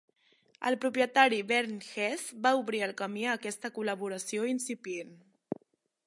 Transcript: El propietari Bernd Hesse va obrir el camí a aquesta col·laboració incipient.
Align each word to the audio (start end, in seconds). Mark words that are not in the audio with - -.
El 0.67 0.75
propietari 0.85 1.37
Bernd 1.51 1.83
Hesse 1.89 2.39
va 2.45 2.53
obrir 2.61 2.81
el 2.87 2.93
camí 3.01 3.27
a 3.27 3.35
aquesta 3.39 3.71
col·laboració 3.75 4.47
incipient. 4.53 5.13